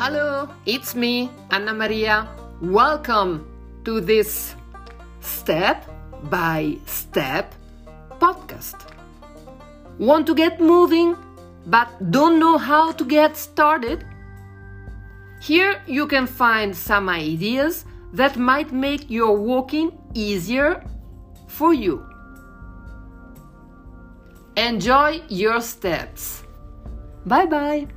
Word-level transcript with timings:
Hello, 0.00 0.48
it's 0.64 0.94
me, 0.94 1.28
Anna 1.50 1.74
Maria. 1.74 2.28
Welcome 2.62 3.44
to 3.84 4.00
this 4.00 4.54
step 5.18 5.84
by 6.30 6.76
step 6.86 7.52
podcast. 8.20 8.76
Want 9.98 10.24
to 10.28 10.36
get 10.36 10.60
moving 10.60 11.16
but 11.66 11.88
don't 12.12 12.38
know 12.38 12.58
how 12.58 12.92
to 12.92 13.04
get 13.04 13.36
started? 13.36 14.04
Here 15.42 15.82
you 15.88 16.06
can 16.06 16.28
find 16.28 16.76
some 16.76 17.08
ideas 17.08 17.84
that 18.12 18.36
might 18.36 18.70
make 18.70 19.10
your 19.10 19.36
walking 19.36 19.98
easier 20.14 20.84
for 21.48 21.74
you. 21.74 22.06
Enjoy 24.56 25.22
your 25.28 25.60
steps. 25.60 26.44
Bye 27.26 27.46
bye. 27.46 27.88